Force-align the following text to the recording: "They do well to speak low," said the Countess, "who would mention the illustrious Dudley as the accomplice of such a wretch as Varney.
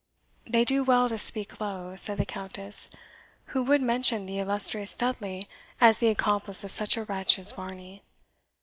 "They 0.47 0.65
do 0.65 0.83
well 0.83 1.07
to 1.09 1.17
speak 1.19 1.61
low," 1.61 1.95
said 1.95 2.17
the 2.17 2.25
Countess, 2.25 2.89
"who 3.53 3.61
would 3.61 3.83
mention 3.83 4.25
the 4.25 4.39
illustrious 4.39 4.97
Dudley 4.97 5.47
as 5.79 5.99
the 5.99 6.07
accomplice 6.07 6.63
of 6.63 6.71
such 6.71 6.97
a 6.97 7.03
wretch 7.03 7.37
as 7.37 7.51
Varney. 7.51 8.01